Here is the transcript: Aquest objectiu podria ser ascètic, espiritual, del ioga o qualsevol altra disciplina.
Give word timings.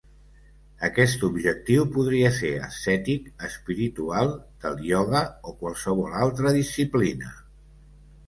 Aquest 0.85 1.25
objectiu 1.25 1.83
podria 1.97 2.29
ser 2.37 2.49
ascètic, 2.67 3.27
espiritual, 3.49 4.33
del 4.65 4.81
ioga 4.87 5.21
o 5.51 5.55
qualsevol 5.61 6.15
altra 6.23 6.55
disciplina. 6.59 7.33